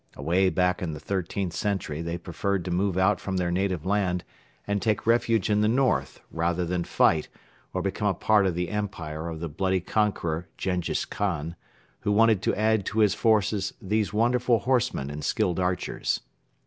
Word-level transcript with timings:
Away 0.15 0.49
back 0.49 0.81
in 0.81 0.93
the 0.93 0.99
thirteenth 0.99 1.53
century 1.53 2.01
they 2.01 2.17
preferred 2.17 2.65
to 2.65 2.71
move 2.71 2.97
out 2.97 3.19
from 3.21 3.37
their 3.37 3.51
native 3.51 3.85
land 3.85 4.23
and 4.65 4.81
take 4.81 5.05
refuge 5.05 5.47
in 5.47 5.61
the 5.61 5.67
north 5.67 6.21
rather 6.31 6.65
than 6.65 6.85
fight 6.85 7.27
or 7.71 7.83
become 7.83 8.07
a 8.07 8.15
part 8.15 8.47
of 8.47 8.55
the 8.55 8.69
empire 8.69 9.29
of 9.29 9.39
the 9.41 9.47
bloody 9.47 9.79
conqueror 9.79 10.47
Jenghiz 10.57 11.05
Khan, 11.05 11.55
who 11.99 12.11
wanted 12.11 12.41
to 12.41 12.55
add 12.55 12.83
to 12.87 13.01
his 13.01 13.13
forces 13.13 13.75
these 13.79 14.11
wonderful 14.11 14.57
horsemen 14.61 15.11
and 15.11 15.23
skilled 15.23 15.59
archers. 15.59 16.21